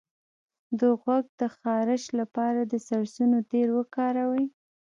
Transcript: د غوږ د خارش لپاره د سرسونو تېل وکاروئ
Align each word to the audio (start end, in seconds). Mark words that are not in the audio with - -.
د 0.79 0.81
غوږ 1.01 1.25
د 1.39 1.41
خارش 1.57 2.03
لپاره 2.19 2.59
د 2.71 2.73
سرسونو 2.87 3.37
تېل 3.51 3.69
وکاروئ 3.77 4.45